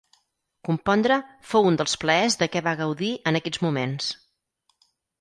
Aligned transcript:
Compondre, 0.69 1.17
fou 1.51 1.69
un 1.73 1.77
dels 1.81 1.95
plaers 2.05 2.39
de 2.41 2.49
què 2.57 2.65
va 2.71 2.75
gaudir 2.83 3.13
en 3.33 3.41
aquests 3.41 3.65
moments. 3.69 4.13